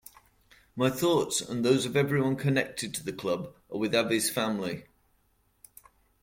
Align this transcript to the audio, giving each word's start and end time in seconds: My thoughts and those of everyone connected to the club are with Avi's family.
My 0.75 0.89
thoughts 0.89 1.41
and 1.41 1.63
those 1.63 1.85
of 1.85 1.95
everyone 1.95 2.35
connected 2.35 2.91
to 2.95 3.03
the 3.03 3.13
club 3.13 3.53
are 3.71 3.77
with 3.77 3.93
Avi's 3.93 4.31
family. 4.31 4.85